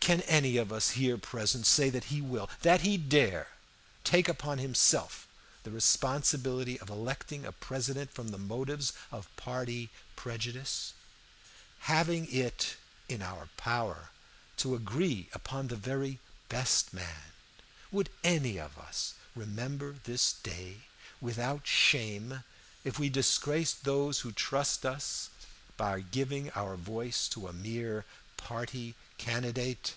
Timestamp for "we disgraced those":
22.98-24.20